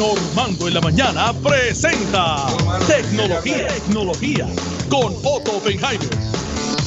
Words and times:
Normando 0.00 0.66
en 0.66 0.72
la 0.72 0.80
mañana 0.80 1.30
presenta 1.42 2.46
Tecnología, 2.86 3.66
Tecnología 3.68 4.46
con 4.88 5.12
Otto 5.22 5.58
Oppenheimer. 5.58 6.08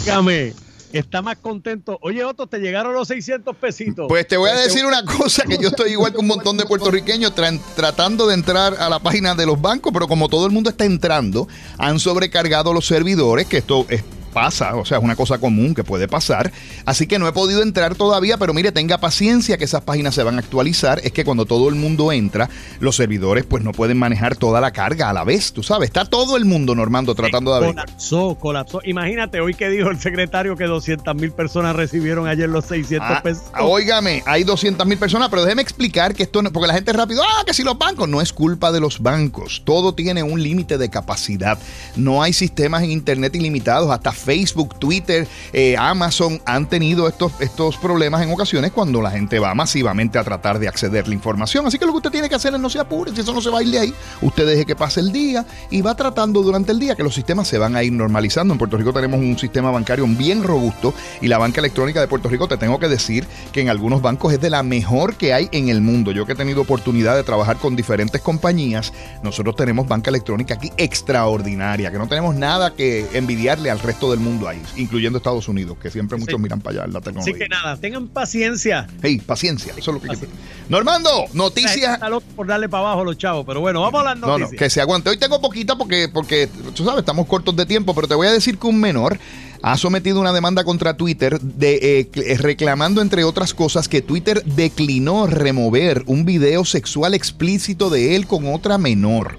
Dígame, 0.04 0.54
está 0.92 1.22
más 1.22 1.38
contento. 1.38 2.00
Oye, 2.02 2.24
Otto, 2.24 2.48
te 2.48 2.58
llegaron 2.58 2.96
los 2.96 3.08
600 3.10 3.56
pesitos. 3.56 4.08
Pues 4.10 4.28
te 4.28 4.36
voy 4.36 4.50
a 4.50 4.56
decir 4.56 4.84
una 4.84 5.06
cosa, 5.06 5.44
que 5.44 5.60
yo 5.60 5.70
estoy 5.70 5.92
igual 5.92 6.12
que 6.12 6.18
un 6.18 6.26
montón 6.26 6.58
de 6.58 6.66
puertorriqueños 6.66 7.36
tra- 7.36 7.62
tratando 7.76 8.26
de 8.26 8.34
entrar 8.34 8.78
a 8.80 8.90
la 8.90 8.98
página 8.98 9.36
de 9.36 9.46
los 9.46 9.62
bancos, 9.62 9.94
pero 9.94 10.08
como 10.08 10.28
todo 10.28 10.48
el 10.48 10.52
mundo 10.52 10.72
está 10.72 10.86
entrando, 10.86 11.48
han 11.78 12.00
sobrecargado 12.00 12.74
los 12.74 12.88
servidores, 12.88 13.46
que 13.46 13.58
esto 13.58 13.86
es 13.90 14.04
pasa, 14.34 14.76
o 14.76 14.84
sea, 14.86 14.98
es 14.98 15.04
una 15.04 15.16
cosa 15.16 15.38
común 15.38 15.74
que 15.76 15.84
puede 15.84 16.08
pasar. 16.08 16.52
Así 16.86 17.08
que 17.08 17.20
no 17.20 17.28
he 17.28 17.32
podido 17.32 17.62
entrar 17.62 17.96
todavía, 17.96 18.38
pero 18.38 18.54
mire, 18.54 18.72
tenga 18.72 18.98
paciencia 18.98 19.58
que 19.58 19.64
esas 19.66 19.82
páginas 19.82 20.16
se 20.16 20.24
van 20.24 20.36
a 20.36 20.40
actualizar. 20.40 21.00
Es 21.04 21.12
que 21.14 21.24
cuando 21.24 21.46
todo 21.46 21.70
el 21.70 21.76
mundo 21.76 22.12
entra, 22.12 22.50
los 22.80 22.96
servidores 22.96 23.46
pues 23.46 23.64
no 23.64 23.72
pueden 23.72 23.98
manejar 23.98 24.36
toda 24.36 24.60
la 24.60 24.72
carga 24.72 25.10
a 25.10 25.14
la 25.14 25.24
vez, 25.24 25.54
tú 25.54 25.64
sabes. 25.64 25.88
Está 25.88 26.06
todo 26.06 26.36
el 26.38 26.46
mundo, 26.46 26.76
Normando, 26.76 27.14
tratando 27.16 27.54
de 27.54 27.62
ver. 27.62 27.70
Colapsó, 27.76 28.36
colapsó. 28.40 28.82
Imagínate, 28.84 29.40
hoy 29.40 29.54
que 29.54 29.70
dijo 29.70 29.90
el 29.90 30.00
secretario 30.00 30.58
que 30.58 30.66
200 30.66 31.16
mil 31.16 31.32
personas 31.32 31.76
recibieron 31.76 32.28
ayer 32.28 32.50
los 32.50 32.66
600 32.66 33.08
Ah, 33.10 33.22
pesos. 33.22 33.44
ah, 33.54 33.64
óigame, 33.64 34.24
hay 34.26 34.44
200 34.44 34.86
mil 34.88 34.98
personas, 34.98 35.30
pero 35.30 35.44
déjeme 35.44 35.62
explicar 35.62 36.14
que 36.16 36.24
esto, 36.24 36.42
no, 36.42 36.52
porque 36.52 36.68
la 36.68 36.74
gente 36.74 36.92
rápido, 36.94 37.22
ah, 37.24 37.44
que 37.46 37.54
si 37.54 37.64
los 37.64 37.78
bancos, 37.78 38.10
no 38.10 38.22
es 38.22 38.34
culpa 38.34 38.72
de 38.72 38.80
los 38.80 39.00
bancos, 39.02 39.62
todo 39.66 39.94
tiene 39.94 40.24
un 40.24 40.42
límite 40.42 40.78
de 40.78 40.90
capacidad, 40.90 41.58
no 41.96 42.24
hay 42.24 42.34
sistemas 42.34 42.84
en 42.84 42.92
internet 42.92 43.36
ilimitados, 43.36 43.92
hasta 43.92 44.12
Facebook, 44.24 44.76
Twitter, 44.80 45.28
eh, 45.52 45.76
Amazon 45.78 46.42
han 46.46 46.68
tenido 46.68 47.08
estos, 47.08 47.34
estos 47.40 47.78
problemas 47.78 48.22
en 48.22 48.32
ocasiones 48.32 48.72
cuando 48.72 49.02
la 49.02 49.12
gente 49.12 49.40
va 49.40 49.54
masivamente 49.54 50.18
a 50.18 50.24
tratar 50.24 50.60
de 50.60 50.68
acceder 50.68 51.06
a 51.06 51.08
la 51.08 51.14
información, 51.14 51.66
así 51.66 51.78
que 51.78 51.86
lo 51.86 51.92
que 51.92 51.98
usted 51.98 52.12
tiene 52.12 52.30
que 52.30 52.36
hacer 52.36 52.54
es 52.54 52.60
no 52.60 52.70
se 52.70 52.80
apure, 52.80 53.14
si 53.14 53.22
eso 53.22 53.34
no 53.34 53.42
se 53.42 53.50
va 53.50 53.60
a 53.60 53.64
ir 53.64 53.72
de 53.72 53.80
ahí, 53.80 53.94
usted 54.22 54.46
deje 54.46 54.66
que 54.66 54.76
pase 54.76 55.00
el 55.00 55.12
día 55.12 55.46
y 55.70 55.82
va 55.82 55.96
tratando 55.96 56.42
durante 56.42 56.72
el 56.72 56.80
día 56.80 56.96
que 56.96 57.04
los 57.04 57.14
sistemas 57.14 57.48
se 57.48 57.58
van 57.58 57.76
a 57.76 57.84
ir 57.84 57.92
normalizando, 57.92 58.54
en 58.54 58.58
Puerto 58.58 58.78
Rico 58.78 58.94
tenemos 58.94 59.20
un 59.20 59.38
sistema 59.38 59.72
bancario 59.72 60.06
bien 60.08 60.44
robusto 60.44 60.94
y 61.22 61.28
la 61.28 61.38
banca 61.38 61.60
electrónica 61.60 62.02
de 62.02 62.08
Puerto 62.08 62.30
Rico 62.30 62.48
te 62.48 62.58
tengo 62.58 62.80
que 62.80 62.88
decir 62.88 63.28
que 63.52 63.62
en 63.62 63.70
algunos 63.70 64.02
bancos 64.02 64.34
es 64.34 64.42
de 64.42 64.50
la 64.50 64.64
mejor 64.64 65.16
que 65.16 65.34
hay 65.34 65.50
en 65.52 65.70
el 65.70 65.82
mundo. 65.82 66.12
Yo 66.12 66.26
que 66.26 66.34
he 66.34 66.36
tenido 66.36 66.62
oportunidad 66.62 67.16
de 67.16 67.24
trabajar 67.24 67.58
con 67.58 67.76
diferentes 67.76 68.22
compañías, 68.22 68.94
nosotros 69.22 69.56
tenemos 69.56 69.88
banca 69.88 70.10
electrónica 70.10 70.56
aquí 70.56 70.72
extraordinaria, 70.78 71.92
que 71.92 71.98
no 71.98 72.08
tenemos 72.08 72.36
nada 72.36 72.74
que 72.74 73.08
envidiarle 73.14 73.70
al 73.70 73.80
resto 73.80 74.12
del 74.14 74.22
mundo 74.22 74.48
ahí, 74.48 74.62
incluyendo 74.78 75.18
Estados 75.18 75.48
Unidos, 75.48 75.78
que 75.82 75.92
siempre 75.92 76.18
muchos 76.18 76.40
miran 76.40 76.62
para 76.62 76.78
allá 76.78 76.86
en 76.86 76.94
la 76.94 77.00
Así 77.00 77.06
tecnología. 77.06 77.38
que 77.38 77.50
nada, 77.50 77.78
tengan 77.78 78.08
paciencia. 78.08 78.88
Hey, 79.02 79.22
paciencia, 79.26 79.74
eso 79.78 79.92
es 79.92 79.96
lo 79.96 80.02
que 80.02 80.08
quiero. 80.18 80.34
Normando, 80.70 81.10
noticias. 81.34 81.94
Está 81.96 82.10
loco 82.10 82.26
por 82.36 82.48
darle 82.48 82.70
para 82.70 82.84
abajo 82.86 83.02
a 83.02 83.04
los 83.06 83.18
chavos, 83.18 83.46
pero 83.46 83.60
bueno, 83.60 83.82
vamos 83.82 84.02
a 84.02 84.04
las 84.06 84.18
No, 84.20 84.28
no, 84.28 84.38
noticias. 84.40 84.60
que 84.60 84.70
se 84.70 84.82
aguante. 84.82 85.10
Hoy 85.10 85.18
tengo 85.18 85.42
poquita 85.42 85.76
porque, 85.78 86.08
porque, 86.12 86.48
tú 86.74 86.86
sabes, 86.86 87.00
estamos 87.00 87.28
cortos 87.28 87.56
de 87.56 87.66
tiempo, 87.66 87.94
pero 87.94 88.08
te 88.08 88.16
voy 88.16 88.28
a 88.28 88.32
decir 88.32 88.58
que 88.58 88.68
un 88.68 88.80
menor 88.80 89.18
ha 89.62 89.78
sometido 89.78 90.20
una 90.20 90.34
demanda 90.34 90.64
contra 90.64 90.96
Twitter 90.98 91.40
de, 91.40 92.00
eh, 92.00 92.10
cl- 92.12 92.38
reclamando, 92.38 93.02
entre 93.02 93.24
otras 93.24 93.54
cosas, 93.54 93.88
que 93.88 94.02
Twitter 94.02 94.44
declinó 94.46 95.26
remover 95.28 96.04
un 96.06 96.26
video 96.26 96.66
sexual 96.66 97.14
explícito 97.14 97.90
de 97.90 98.16
él 98.16 98.28
con 98.28 98.54
otra 98.54 98.78
menor. 98.78 99.38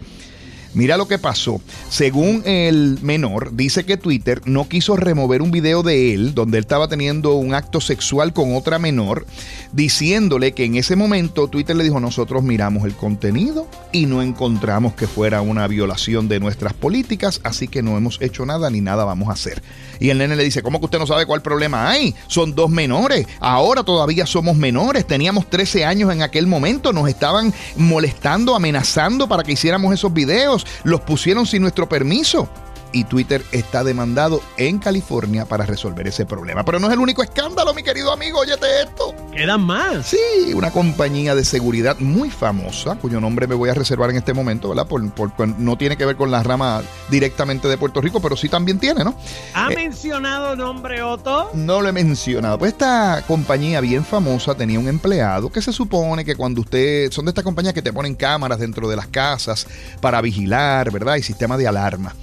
Mira 0.74 0.96
lo 0.96 1.06
que 1.06 1.18
pasó. 1.18 1.60
Según 1.88 2.42
el 2.44 2.98
menor, 3.00 3.54
dice 3.54 3.84
que 3.84 3.96
Twitter 3.96 4.42
no 4.44 4.68
quiso 4.68 4.96
remover 4.96 5.40
un 5.40 5.52
video 5.52 5.84
de 5.84 6.14
él 6.14 6.34
donde 6.34 6.58
él 6.58 6.64
estaba 6.64 6.88
teniendo 6.88 7.34
un 7.34 7.54
acto 7.54 7.80
sexual 7.80 8.32
con 8.32 8.56
otra 8.56 8.80
menor, 8.80 9.24
diciéndole 9.72 10.52
que 10.52 10.64
en 10.64 10.74
ese 10.74 10.96
momento 10.96 11.46
Twitter 11.46 11.76
le 11.76 11.84
dijo, 11.84 12.00
nosotros 12.00 12.42
miramos 12.42 12.84
el 12.84 12.94
contenido 12.94 13.68
y 13.92 14.06
no 14.06 14.20
encontramos 14.20 14.94
que 14.94 15.06
fuera 15.06 15.42
una 15.42 15.68
violación 15.68 16.26
de 16.26 16.40
nuestras 16.40 16.74
políticas, 16.74 17.40
así 17.44 17.68
que 17.68 17.82
no 17.82 17.96
hemos 17.96 18.20
hecho 18.20 18.44
nada 18.44 18.68
ni 18.68 18.80
nada 18.80 19.04
vamos 19.04 19.28
a 19.28 19.32
hacer. 19.32 19.62
Y 20.00 20.10
el 20.10 20.18
nene 20.18 20.34
le 20.34 20.42
dice, 20.42 20.62
¿cómo 20.62 20.80
que 20.80 20.86
usted 20.86 20.98
no 20.98 21.06
sabe 21.06 21.26
cuál 21.26 21.40
problema 21.40 21.88
hay? 21.88 22.16
Son 22.26 22.54
dos 22.54 22.68
menores, 22.68 23.28
ahora 23.38 23.84
todavía 23.84 24.26
somos 24.26 24.56
menores, 24.56 25.06
teníamos 25.06 25.48
13 25.48 25.84
años 25.84 26.12
en 26.12 26.22
aquel 26.22 26.48
momento, 26.48 26.92
nos 26.92 27.08
estaban 27.08 27.54
molestando, 27.76 28.56
amenazando 28.56 29.28
para 29.28 29.44
que 29.44 29.52
hiciéramos 29.52 29.94
esos 29.94 30.12
videos, 30.12 30.63
los 30.82 31.00
pusieron 31.00 31.46
sin 31.46 31.62
nuestro 31.62 31.88
permiso. 31.88 32.48
Y 32.92 33.04
Twitter 33.04 33.44
está 33.50 33.82
demandado 33.82 34.40
en 34.56 34.78
California 34.78 35.46
para 35.46 35.66
resolver 35.66 36.06
ese 36.06 36.26
problema. 36.26 36.64
Pero 36.64 36.78
no 36.78 36.86
es 36.86 36.92
el 36.92 37.00
único 37.00 37.22
escándalo, 37.24 37.74
mi 37.74 37.82
querido 37.82 38.12
amigo, 38.12 38.38
óyete 38.38 38.82
esto. 38.82 39.14
Quedan 39.36 39.62
más. 39.62 40.06
Sí, 40.06 40.52
una 40.54 40.70
compañía 40.70 41.34
de 41.34 41.44
seguridad 41.44 41.98
muy 41.98 42.30
famosa, 42.30 42.94
cuyo 42.94 43.20
nombre 43.20 43.48
me 43.48 43.56
voy 43.56 43.68
a 43.68 43.74
reservar 43.74 44.08
en 44.10 44.16
este 44.16 44.32
momento, 44.32 44.68
¿verdad? 44.68 44.86
Por, 44.86 45.10
por- 45.12 45.48
no 45.58 45.76
tiene 45.76 45.96
que 45.96 46.06
ver 46.06 46.14
con 46.14 46.30
la 46.30 46.42
rama 46.44 46.82
directamente 47.10 47.66
de 47.66 47.76
Puerto 47.76 48.00
Rico, 48.00 48.20
pero 48.20 48.36
sí 48.36 48.48
también 48.48 48.78
tiene, 48.78 49.02
¿no? 49.02 49.16
¿Ha 49.54 49.72
Eh, 49.72 49.74
mencionado 49.76 50.54
nombre 50.54 51.02
Otto? 51.02 51.50
No 51.52 51.82
lo 51.82 51.88
he 51.88 51.92
mencionado. 51.92 52.58
Pues 52.58 52.72
esta 52.72 53.24
compañía 53.26 53.80
bien 53.80 54.04
famosa 54.04 54.54
tenía 54.54 54.78
un 54.78 54.86
empleado 54.88 55.50
que 55.50 55.60
se 55.60 55.72
supone 55.72 56.24
que 56.24 56.36
cuando 56.36 56.60
usted. 56.60 57.10
Son 57.10 57.24
de 57.24 57.30
estas 57.30 57.44
compañías 57.44 57.74
que 57.74 57.82
te 57.82 57.92
ponen 57.92 58.14
cámaras 58.14 58.60
dentro 58.60 58.88
de 58.88 58.94
las 58.96 59.08
casas 59.08 59.66
para 60.00 60.20
vigilar, 60.20 60.92
¿verdad? 60.92 61.16
Y 61.16 61.22
sistema 61.24 61.56
de 61.56 61.66
alarma. 61.66 62.14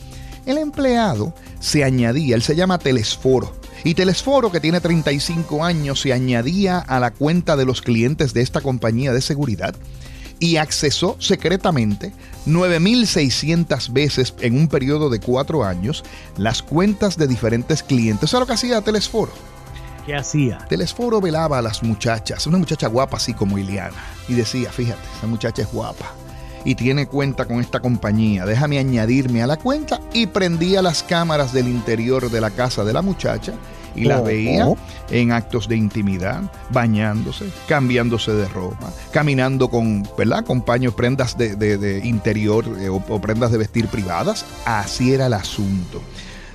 El 0.45 0.57
empleado 0.57 1.33
se 1.59 1.83
añadía, 1.83 2.35
él 2.35 2.41
se 2.41 2.55
llama 2.55 2.79
Telesforo. 2.79 3.53
Y 3.83 3.95
Telesforo, 3.95 4.51
que 4.51 4.59
tiene 4.59 4.79
35 4.79 5.63
años, 5.63 6.01
se 6.01 6.13
añadía 6.13 6.79
a 6.79 6.99
la 6.99 7.11
cuenta 7.11 7.55
de 7.55 7.65
los 7.65 7.81
clientes 7.81 8.33
de 8.33 8.41
esta 8.41 8.61
compañía 8.61 9.11
de 9.11 9.21
seguridad 9.21 9.75
y 10.39 10.57
accesó 10.57 11.15
secretamente 11.19 12.13
9.600 12.47 13.93
veces 13.93 14.33
en 14.39 14.57
un 14.57 14.67
periodo 14.67 15.09
de 15.09 15.19
cuatro 15.19 15.63
años 15.63 16.03
las 16.37 16.63
cuentas 16.63 17.17
de 17.17 17.27
diferentes 17.27 17.83
clientes. 17.83 18.29
¿Sabes 18.29 18.41
lo 18.41 18.47
que 18.47 18.53
hacía 18.53 18.81
Telesforo? 18.81 19.31
¿Qué 20.05 20.15
hacía? 20.15 20.57
Telesforo 20.67 21.21
velaba 21.21 21.59
a 21.59 21.61
las 21.61 21.83
muchachas, 21.83 22.47
una 22.47 22.57
muchacha 22.57 22.87
guapa 22.87 23.17
así 23.17 23.35
como 23.35 23.59
Iliana, 23.59 23.93
y 24.27 24.33
decía, 24.33 24.71
fíjate, 24.71 25.01
esa 25.17 25.27
muchacha 25.27 25.61
es 25.61 25.71
guapa 25.71 26.11
y 26.65 26.75
tiene 26.75 27.07
cuenta 27.07 27.45
con 27.45 27.59
esta 27.59 27.79
compañía, 27.79 28.45
déjame 28.45 28.77
añadirme 28.79 29.41
a 29.43 29.47
la 29.47 29.57
cuenta 29.57 29.99
y 30.13 30.27
prendía 30.27 30.81
las 30.81 31.03
cámaras 31.03 31.53
del 31.53 31.67
interior 31.67 32.29
de 32.29 32.41
la 32.41 32.51
casa 32.51 32.83
de 32.83 32.93
la 32.93 33.01
muchacha 33.01 33.53
y 33.95 34.05
las 34.05 34.21
Oh. 34.21 34.23
veía 34.23 34.67
en 35.09 35.31
actos 35.33 35.67
de 35.67 35.75
intimidad, 35.75 36.41
bañándose, 36.69 37.45
cambiándose 37.67 38.31
de 38.31 38.47
ropa, 38.47 38.89
caminando 39.11 39.69
con, 39.69 40.07
¿verdad? 40.17 40.45
Con 40.45 40.61
paños, 40.61 40.93
prendas 40.93 41.37
de, 41.37 41.55
de- 41.55 41.77
de 41.77 41.99
interior 42.07 42.65
eh, 42.79 42.87
o, 42.89 43.03
o 43.09 43.19
prendas 43.19 43.51
de 43.51 43.57
vestir 43.57 43.87
privadas. 43.87 44.45
Así 44.65 45.13
era 45.13 45.25
el 45.25 45.33
asunto. 45.33 46.01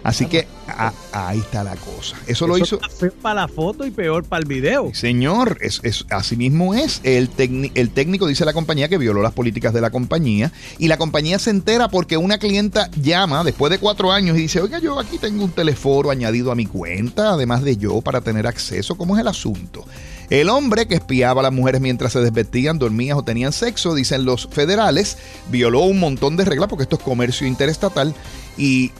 Así 0.02 0.26
que 0.26 0.46
a- 0.78 0.92
ahí 1.28 1.38
está 1.38 1.64
la 1.64 1.76
cosa. 1.76 2.16
Eso 2.26 2.46
lo 2.46 2.58
hizo... 2.58 2.78
para 3.22 3.42
la 3.42 3.48
foto 3.48 3.86
y 3.86 3.90
peor 3.90 4.24
para 4.24 4.40
el 4.42 4.46
video. 4.48 4.90
Señor, 4.94 5.58
es, 5.60 5.80
es- 5.82 6.04
así 6.10 6.36
mismo 6.36 6.74
es. 6.74 7.00
El, 7.04 7.30
tecni- 7.30 7.70
el 7.74 7.90
técnico 7.90 8.26
dice 8.26 8.42
a 8.42 8.46
la 8.46 8.52
compañía 8.52 8.88
que 8.88 8.98
violó 8.98 9.22
las 9.22 9.32
políticas 9.32 9.72
de 9.72 9.80
la 9.80 9.90
compañía 9.90 10.52
y 10.78 10.88
la 10.88 10.96
compañía 10.98 11.38
se 11.38 11.50
entera 11.50 11.88
porque 11.88 12.16
una 12.16 12.38
clienta 12.38 12.90
llama 13.00 13.42
después 13.44 13.70
de 13.70 13.78
cuatro 13.78 14.12
años 14.12 14.36
y 14.36 14.42
dice, 14.42 14.60
oiga, 14.60 14.78
yo 14.78 14.98
aquí 14.98 15.18
tengo 15.18 15.44
un 15.44 15.50
teléfono 15.50 16.10
añadido 16.10 16.52
a 16.52 16.54
mi 16.54 16.66
cuenta, 16.66 17.30
además 17.32 17.62
de 17.62 17.76
yo, 17.76 18.00
para 18.00 18.20
tener 18.20 18.46
acceso. 18.46 18.96
¿Cómo 18.96 19.16
es 19.16 19.20
el 19.20 19.28
asunto? 19.28 19.84
El 20.28 20.48
hombre 20.48 20.88
que 20.88 20.96
espiaba 20.96 21.40
a 21.40 21.44
las 21.44 21.52
mujeres 21.52 21.80
mientras 21.80 22.12
se 22.12 22.20
desvestían, 22.20 22.78
dormían 22.80 23.16
o 23.16 23.22
tenían 23.22 23.52
sexo, 23.52 23.94
dicen 23.94 24.24
los 24.24 24.48
federales, 24.50 25.18
violó 25.50 25.82
un 25.82 26.00
montón 26.00 26.36
de 26.36 26.44
reglas 26.44 26.68
porque 26.68 26.82
esto 26.82 26.96
es 26.96 27.02
comercio 27.02 27.46
interestatal 27.46 28.12
y 28.58 28.90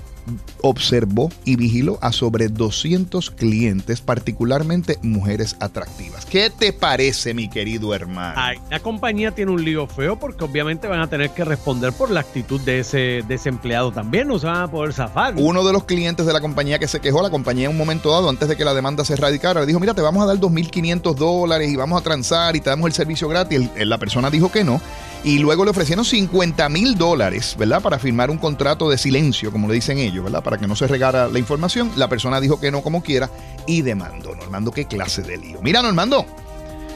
observó 0.62 1.30
y 1.44 1.56
vigiló 1.56 1.98
a 2.02 2.12
sobre 2.12 2.48
200 2.48 3.30
clientes, 3.30 4.00
particularmente 4.00 4.98
mujeres 5.02 5.56
atractivas. 5.60 6.26
¿Qué 6.26 6.50
te 6.50 6.72
parece, 6.72 7.34
mi 7.34 7.48
querido 7.48 7.94
hermano? 7.94 8.34
Ay, 8.36 8.58
la 8.70 8.80
compañía 8.80 9.32
tiene 9.32 9.52
un 9.52 9.64
lío 9.64 9.86
feo 9.86 10.18
porque 10.18 10.44
obviamente 10.44 10.88
van 10.88 11.00
a 11.00 11.08
tener 11.08 11.30
que 11.30 11.44
responder 11.44 11.92
por 11.92 12.10
la 12.10 12.20
actitud 12.20 12.60
de 12.60 12.80
ese, 12.80 13.22
de 13.26 13.34
ese 13.34 13.48
empleado 13.48 13.92
también. 13.92 14.28
No 14.28 14.38
se 14.38 14.46
van 14.46 14.62
a 14.62 14.70
poder 14.70 14.92
zafar. 14.92 15.34
Uno 15.36 15.64
de 15.64 15.72
los 15.72 15.84
clientes 15.84 16.26
de 16.26 16.32
la 16.32 16.40
compañía 16.40 16.78
que 16.78 16.88
se 16.88 17.00
quejó, 17.00 17.22
la 17.22 17.30
compañía 17.30 17.66
en 17.66 17.72
un 17.72 17.78
momento 17.78 18.10
dado, 18.10 18.28
antes 18.28 18.48
de 18.48 18.56
que 18.56 18.64
la 18.64 18.74
demanda 18.74 19.04
se 19.04 19.16
radicara, 19.16 19.60
le 19.60 19.66
dijo, 19.66 19.80
mira, 19.80 19.94
te 19.94 20.02
vamos 20.02 20.22
a 20.22 20.26
dar 20.26 20.36
2.500 20.36 21.14
dólares 21.14 21.70
y 21.70 21.76
vamos 21.76 22.00
a 22.00 22.04
transar 22.04 22.56
y 22.56 22.60
te 22.60 22.70
damos 22.70 22.86
el 22.86 22.92
servicio 22.92 23.28
gratis. 23.28 23.70
La 23.76 23.98
persona 23.98 24.30
dijo 24.30 24.50
que 24.50 24.64
no. 24.64 24.80
Y 25.26 25.40
luego 25.40 25.64
le 25.64 25.72
ofrecieron 25.72 26.04
50 26.04 26.68
mil 26.68 26.96
dólares, 26.96 27.56
¿verdad? 27.58 27.82
Para 27.82 27.98
firmar 27.98 28.30
un 28.30 28.38
contrato 28.38 28.88
de 28.88 28.96
silencio, 28.96 29.50
como 29.50 29.66
le 29.66 29.74
dicen 29.74 29.98
ellos, 29.98 30.22
¿verdad? 30.22 30.40
Para 30.44 30.56
que 30.56 30.68
no 30.68 30.76
se 30.76 30.86
regara 30.86 31.26
la 31.26 31.40
información. 31.40 31.90
La 31.96 32.08
persona 32.08 32.40
dijo 32.40 32.60
que 32.60 32.70
no 32.70 32.80
como 32.80 33.02
quiera 33.02 33.28
y 33.66 33.82
demandó. 33.82 34.36
Normando, 34.36 34.70
¿qué 34.70 34.84
clase 34.84 35.22
de 35.22 35.36
lío? 35.36 35.58
Mira, 35.62 35.82
Normando, 35.82 36.24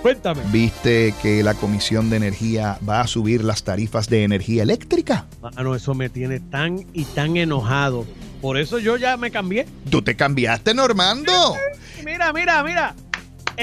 Cuéntame. 0.01 0.43
¿viste 0.53 1.13
que 1.21 1.43
la 1.43 1.55
Comisión 1.55 2.09
de 2.09 2.19
Energía 2.19 2.79
va 2.89 3.01
a 3.01 3.09
subir 3.09 3.43
las 3.43 3.65
tarifas 3.65 4.09
de 4.09 4.23
energía 4.23 4.63
eléctrica? 4.63 5.27
Mano, 5.43 5.75
eso 5.75 5.95
me 5.95 6.09
tiene 6.09 6.39
tan 6.39 6.87
y 6.93 7.07
tan 7.07 7.37
enojado. 7.37 8.07
Por 8.41 8.59
eso 8.59 8.79
yo 8.79 8.97
ya 8.97 9.17
me 9.17 9.33
cambié. 9.33 9.67
¿Tú 9.91 10.03
te 10.03 10.15
cambiaste, 10.15 10.73
Normando? 10.73 11.57
Mira, 12.05 12.33
mira, 12.33 12.63
mira. 12.63 12.95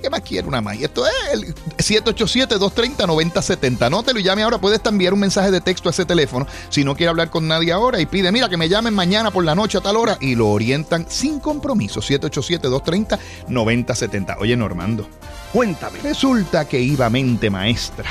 ¿Qué 0.00 0.08
más 0.10 0.20
quiere 0.20 0.46
una 0.46 0.60
más? 0.60 0.76
Y 0.76 0.84
esto 0.84 1.04
es 1.06 1.12
el 1.32 1.52
787-230-9070. 1.76 3.86
Anótelo 3.86 4.20
y 4.20 4.22
llame 4.22 4.42
ahora. 4.42 4.58
Puedes 4.58 4.80
enviar 4.84 5.12
un 5.12 5.18
mensaje 5.20 5.50
de 5.50 5.60
texto 5.60 5.88
a 5.88 5.90
ese 5.90 6.04
teléfono 6.04 6.46
si 6.68 6.84
no 6.84 6.94
quiere 6.96 7.10
hablar 7.10 7.30
con 7.30 7.48
nadie 7.48 7.72
ahora 7.72 8.00
y 8.00 8.06
pide, 8.06 8.30
mira, 8.32 8.48
que 8.48 8.56
me 8.56 8.68
llamen 8.68 8.94
mañana 8.94 9.30
por 9.30 9.44
la 9.44 9.54
noche 9.54 9.78
a 9.78 9.80
tal 9.80 9.96
hora 9.96 10.18
y 10.20 10.34
lo 10.34 10.48
orientan 10.48 11.06
sin 11.08 11.38
compromiso. 11.40 12.00
787-230-9070. 12.00 14.36
Oye, 14.40 14.56
Normando. 14.56 15.08
Cuéntame. 15.52 16.00
Resulta 16.00 16.66
que 16.66 16.80
iba 16.80 17.10
mente 17.10 17.50
maestra 17.50 18.08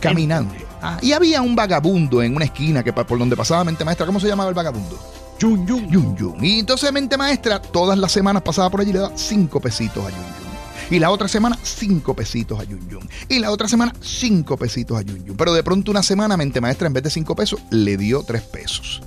caminando 0.00 0.69
Ah, 0.82 0.98
y 1.02 1.12
había 1.12 1.42
un 1.42 1.54
vagabundo 1.54 2.22
en 2.22 2.34
una 2.34 2.44
esquina 2.44 2.82
que 2.82 2.92
por 2.92 3.18
donde 3.18 3.36
pasaba 3.36 3.64
Mente 3.64 3.84
Maestra. 3.84 4.06
¿Cómo 4.06 4.20
se 4.20 4.28
llamaba 4.28 4.48
el 4.48 4.54
vagabundo? 4.54 4.98
Yun 5.38 5.66
Yun. 5.66 5.88
Yun 5.88 6.16
Yun. 6.16 6.44
Y 6.44 6.60
entonces 6.60 6.92
Mente 6.92 7.16
Maestra 7.16 7.60
todas 7.60 7.98
las 7.98 8.12
semanas 8.12 8.42
pasaba 8.42 8.70
por 8.70 8.80
allí 8.80 8.90
y 8.90 8.92
le 8.94 8.98
daba 9.00 9.16
cinco 9.16 9.60
pesitos 9.60 10.04
a 10.04 10.10
Yun 10.10 10.18
Yun. 10.18 10.50
Y 10.90 10.98
la 10.98 11.10
otra 11.10 11.28
semana, 11.28 11.56
cinco 11.62 12.14
pesitos 12.14 12.58
a 12.58 12.64
Yun 12.64 12.88
Yun. 12.88 13.08
Y 13.28 13.38
la 13.38 13.50
otra 13.50 13.68
semana, 13.68 13.94
cinco 14.00 14.56
pesitos 14.56 14.98
a 14.98 15.02
Yun 15.02 15.24
Yun. 15.24 15.36
Pero 15.36 15.52
de 15.52 15.62
pronto 15.62 15.90
una 15.90 16.02
semana, 16.02 16.36
Mente 16.36 16.60
Maestra, 16.60 16.88
en 16.88 16.92
vez 16.92 17.04
de 17.04 17.10
cinco 17.10 17.36
pesos, 17.36 17.60
le 17.70 17.96
dio 17.96 18.22
tres 18.24 18.42
pesos. 18.42 19.00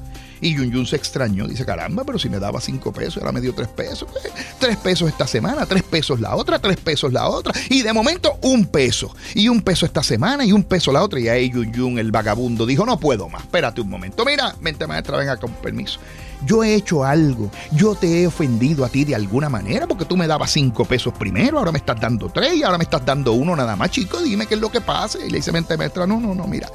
Y 0.43 0.53
Yun 0.55 0.71
Yun 0.71 0.85
se 0.85 0.97
extrañó, 0.97 1.47
dice, 1.47 1.65
caramba, 1.65 2.03
pero 2.03 2.19
si 2.19 2.27
me 2.27 2.37
daba 2.37 2.59
cinco 2.59 2.91
pesos, 2.91 3.17
ahora 3.17 3.31
me 3.31 3.39
dio 3.39 3.53
tres 3.55 3.69
pesos. 3.69 4.09
Pues, 4.11 4.25
tres 4.59 4.75
pesos 4.75 5.07
esta 5.07 5.25
semana, 5.25 5.65
tres 5.65 5.83
pesos 5.83 6.19
la 6.19 6.35
otra, 6.35 6.59
tres 6.59 6.75
pesos 6.75 7.13
la 7.13 7.29
otra. 7.29 7.53
Y 7.69 7.81
de 7.81 7.93
momento, 7.93 8.37
un 8.41 8.65
peso. 8.65 9.15
Y 9.35 9.47
un 9.47 9.61
peso 9.61 9.85
esta 9.85 10.03
semana 10.03 10.43
y 10.43 10.51
un 10.51 10.63
peso 10.63 10.91
la 10.91 11.01
otra. 11.01 11.17
Y 11.21 11.29
ahí 11.29 11.49
Yun 11.49 11.71
Yun, 11.71 11.97
el 11.97 12.11
vagabundo, 12.11 12.65
dijo, 12.65 12.85
no 12.85 12.99
puedo 12.99 13.29
más, 13.29 13.43
espérate 13.43 13.79
un 13.79 13.89
momento. 13.89 14.25
Mira, 14.25 14.53
mente 14.59 14.85
maestra, 14.85 15.17
venga 15.17 15.37
con 15.37 15.53
permiso. 15.53 16.01
Yo 16.45 16.61
he 16.61 16.75
hecho 16.75 17.05
algo, 17.05 17.49
yo 17.71 17.95
te 17.95 18.21
he 18.21 18.27
ofendido 18.27 18.83
a 18.83 18.89
ti 18.89 19.05
de 19.05 19.15
alguna 19.15 19.47
manera 19.47 19.87
porque 19.87 20.03
tú 20.03 20.17
me 20.17 20.27
dabas 20.27 20.51
cinco 20.51 20.83
pesos 20.83 21.13
primero, 21.13 21.57
ahora 21.57 21.71
me 21.71 21.77
estás 21.77 21.97
dando 22.01 22.27
tres 22.27 22.55
y 22.55 22.63
ahora 22.63 22.77
me 22.77 22.83
estás 22.83 23.05
dando 23.05 23.31
uno 23.31 23.55
nada 23.55 23.77
más, 23.77 23.91
chico, 23.91 24.21
dime 24.21 24.45
qué 24.45 24.55
es 24.55 24.59
lo 24.59 24.69
que 24.69 24.81
pasa. 24.81 25.19
Y 25.25 25.29
le 25.29 25.37
dice 25.37 25.53
mente 25.53 25.77
maestra, 25.77 26.05
no, 26.05 26.19
no, 26.19 26.35
no, 26.35 26.45
mira, 26.45 26.67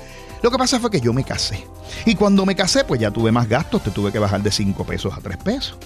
lo 0.42 0.50
que 0.50 0.58
pasa 0.58 0.78
fue 0.78 0.90
que 0.90 1.00
yo 1.00 1.12
me 1.12 1.24
casé. 1.24 1.66
Y 2.04 2.14
cuando 2.14 2.46
me 2.46 2.54
casé, 2.54 2.84
pues 2.84 3.00
ya 3.00 3.10
tuve 3.10 3.32
más 3.32 3.48
gastos, 3.48 3.82
te 3.82 3.90
tuve 3.90 4.12
que 4.12 4.18
bajar 4.18 4.42
de 4.42 4.52
5 4.52 4.84
pesos 4.84 5.12
a 5.16 5.20
3 5.20 5.36
pesos. 5.38 5.76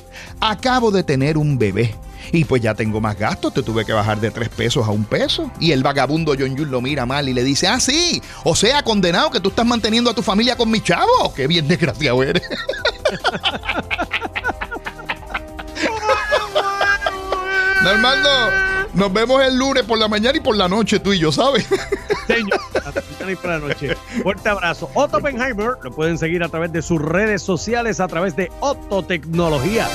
Acabo 0.41 0.91
de 0.91 1.03
tener 1.03 1.39
un 1.39 1.59
bebé. 1.59 1.95
Y 2.31 2.45
pues 2.45 2.63
ya 2.63 2.75
tengo 2.75 3.01
más 3.01 3.19
gastos, 3.19 3.53
te 3.55 3.63
tuve 3.63 3.85
que 3.85 3.93
bajar 3.93 4.21
de 4.21 4.31
3 4.31 4.49
pesos 4.51 4.87
a 4.87 4.91
1 4.91 5.07
peso. 5.09 5.51
Y 5.59 5.73
el 5.73 5.83
vagabundo 5.83 6.35
John 6.39 6.57
Yun 6.57 6.71
lo 6.71 6.81
mira 6.81 7.07
mal 7.07 7.29
y 7.29 7.35
le 7.35 7.43
dice, 7.43 7.67
ah, 7.67 7.81
sí, 7.81 8.23
o 8.45 8.55
sea, 8.55 8.83
condenado 8.83 9.31
que 9.31 9.41
tú 9.41 9.49
estás 9.49 9.67
manteniendo 9.67 10.11
a 10.11 10.15
tu 10.15 10.23
familia 10.23 10.57
con 10.57 10.71
mi 10.71 10.81
chavo. 10.81 11.35
Qué 11.35 11.47
bien 11.47 11.67
desgraciado 11.67 12.23
eres. 12.23 12.43
Normando, 17.83 18.29
nos 18.95 19.13
vemos 19.13 19.43
el 19.43 19.57
lunes 19.57 19.83
por 19.85 19.99
la 19.99 20.09
mañana 20.09 20.37
y 20.37 20.41
por 20.41 20.57
la 20.57 20.69
noche, 20.69 21.01
tú 21.01 21.13
y 21.13 21.19
yo, 21.19 21.33
¿sabes? 21.33 21.67
Señor, 22.27 22.61
y 23.31 23.37
por 23.37 23.51
la 23.51 23.59
noche. 23.59 23.97
Fuerte 24.23 24.49
abrazo. 24.49 24.91
Otto 24.95 25.19
Oppenheimer 25.19 25.77
lo 25.83 25.91
pueden 25.91 26.19
seguir 26.19 26.43
a 26.43 26.49
través 26.49 26.73
de 26.73 26.83
sus 26.83 27.01
redes 27.01 27.43
sociales, 27.43 28.01
a 28.01 28.09
través 28.09 28.37
de 28.37 28.51
Otto 28.61 29.03
Tecnología. 29.03 29.89